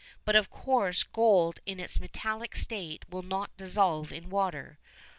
But, 0.25 0.35
of 0.35 0.49
course, 0.49 1.03
gold 1.03 1.59
in 1.63 1.79
its 1.79 1.99
metallic 1.99 2.55
state 2.55 3.05
will 3.07 3.21
not 3.21 3.55
dissolve 3.55 4.11
in 4.11 4.31
water. 4.31 4.79